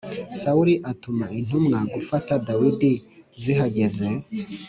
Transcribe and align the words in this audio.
Sawuli 0.39 0.73
atuma 0.91 1.25
intumwa 1.39 1.77
gufata 1.93 2.31
Dawidi 2.47 2.91
Zihageze 3.41 4.07